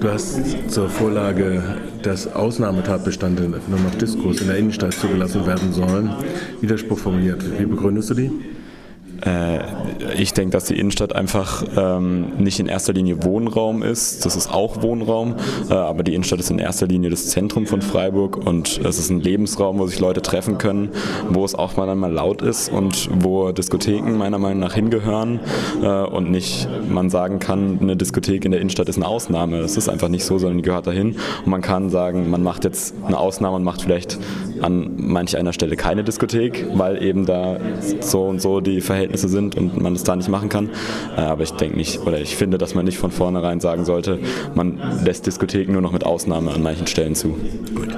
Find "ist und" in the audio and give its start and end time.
22.42-23.08